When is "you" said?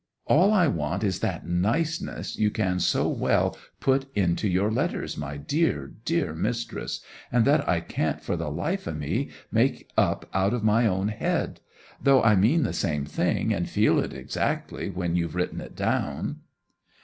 2.35-2.49